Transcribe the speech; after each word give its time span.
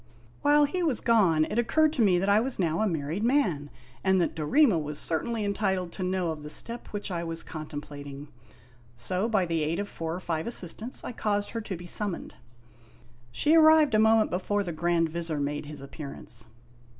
While 0.41 0.65
he 0.65 0.81
was 0.81 0.99
gone 0.99 1.45
it 1.45 1.59
occurred 1.59 1.93
to 1.93 2.01
me 2.01 2.17
that 2.17 2.27
I 2.27 2.39
was 2.39 2.57
now 2.57 2.81
a 2.81 2.87
married 2.87 3.23
man, 3.23 3.69
and 4.03 4.19
that 4.19 4.35
Dorema 4.35 4.79
was 4.81 4.97
certainly 4.97 5.45
entitled 5.45 5.91
to 5.91 6.01
know 6.01 6.31
of 6.31 6.41
the 6.41 6.49
step 6.49 6.87
which 6.87 7.11
I 7.11 7.23
was 7.23 7.43
contemplating. 7.43 8.27
So, 8.95 9.29
by 9.29 9.45
the 9.45 9.61
aid 9.61 9.77
of 9.79 9.87
four 9.87 10.15
or 10.15 10.19
five 10.19 10.47
assis 10.47 10.73
tants, 10.73 11.03
I 11.03 11.11
caused 11.11 11.51
her 11.51 11.61
to 11.61 11.77
be 11.77 11.85
summoned. 11.85 12.33
She 13.31 13.53
arrived 13.53 13.93
a 13.93 13.99
moment 13.99 14.31
before 14.31 14.63
the 14.63 14.73
Grand 14.73 15.07
Vizir 15.09 15.39
made 15.39 15.67
his 15.67 15.81
appearance. 15.81 16.47